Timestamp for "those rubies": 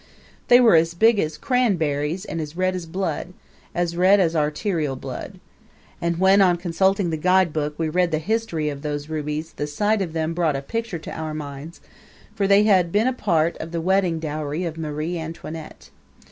8.81-9.53